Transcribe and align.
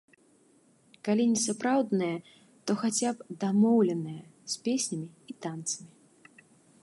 Калі 1.07 1.23
не 1.33 1.41
сапраўднае, 1.47 2.15
то 2.69 2.77
хаця 2.83 3.09
б 3.19 3.37
дамоўленае, 3.43 4.21
з 4.53 4.63
песнямі 4.69 5.09
і 5.35 5.39
танцамі. 5.47 5.91